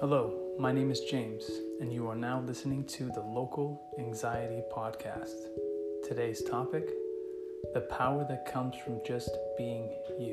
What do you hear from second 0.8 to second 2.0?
is James, and